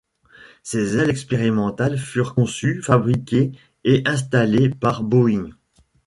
[0.63, 3.51] Ses ailes expérimentales furent conçues, fabriquées
[3.83, 5.51] et installées par Boeing.